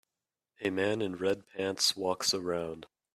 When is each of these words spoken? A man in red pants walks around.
A 0.61 0.71
man 0.71 0.99
in 1.03 1.15
red 1.17 1.45
pants 1.45 1.95
walks 1.95 2.33
around. 2.33 2.87